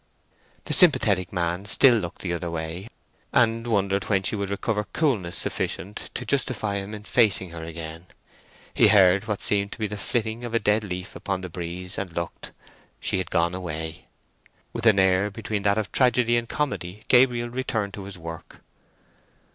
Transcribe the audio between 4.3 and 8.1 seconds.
would recover coolness sufficient to justify him in facing her again.